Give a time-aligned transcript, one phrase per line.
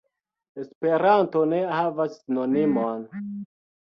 [0.61, 3.05] Esperanto ne havas sinonimon.